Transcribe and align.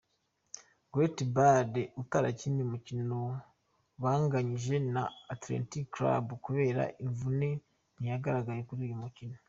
Gareth 0.91 1.21
Bale 1.35 1.81
utarakinnye 2.01 2.61
umukino 2.67 3.17
banganyije 4.01 4.75
na 4.93 5.03
Athletic 5.33 5.83
Club 5.95 6.25
kubera 6.45 6.83
imvune 7.05 7.49
ntiyagaragaye 7.97 8.61
kuri 8.67 8.81
uyu 8.87 9.01
mukino. 9.03 9.37